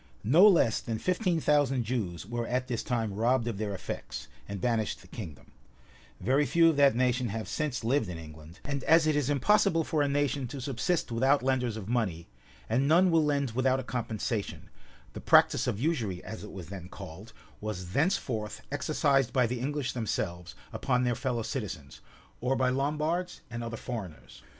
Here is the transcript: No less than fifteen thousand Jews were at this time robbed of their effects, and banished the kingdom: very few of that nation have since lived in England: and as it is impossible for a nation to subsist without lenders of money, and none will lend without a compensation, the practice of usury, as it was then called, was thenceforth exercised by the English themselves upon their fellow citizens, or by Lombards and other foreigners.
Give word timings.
No 0.23 0.47
less 0.47 0.79
than 0.81 0.97
fifteen 0.97 1.39
thousand 1.39 1.83
Jews 1.83 2.25
were 2.25 2.47
at 2.47 2.67
this 2.67 2.81
time 2.81 3.13
robbed 3.13 3.47
of 3.47 3.59
their 3.59 3.71
effects, 3.75 4.27
and 4.47 4.59
banished 4.59 5.01
the 5.03 5.07
kingdom: 5.07 5.51
very 6.19 6.43
few 6.47 6.69
of 6.71 6.75
that 6.77 6.95
nation 6.95 7.27
have 7.29 7.47
since 7.47 7.83
lived 7.83 8.09
in 8.09 8.17
England: 8.17 8.61
and 8.65 8.83
as 8.85 9.05
it 9.05 9.15
is 9.15 9.29
impossible 9.29 9.83
for 9.83 10.01
a 10.01 10.07
nation 10.07 10.47
to 10.47 10.59
subsist 10.59 11.11
without 11.11 11.43
lenders 11.43 11.77
of 11.77 11.87
money, 11.87 12.25
and 12.67 12.87
none 12.87 13.11
will 13.11 13.23
lend 13.23 13.51
without 13.51 13.79
a 13.79 13.83
compensation, 13.83 14.71
the 15.13 15.21
practice 15.21 15.67
of 15.67 15.79
usury, 15.79 16.23
as 16.23 16.43
it 16.43 16.51
was 16.51 16.69
then 16.69 16.89
called, 16.89 17.31
was 17.59 17.89
thenceforth 17.89 18.63
exercised 18.71 19.31
by 19.31 19.45
the 19.45 19.59
English 19.59 19.93
themselves 19.93 20.55
upon 20.73 21.03
their 21.03 21.13
fellow 21.13 21.43
citizens, 21.43 22.01
or 22.39 22.55
by 22.55 22.71
Lombards 22.71 23.41
and 23.51 23.63
other 23.63 23.77
foreigners. 23.77 24.41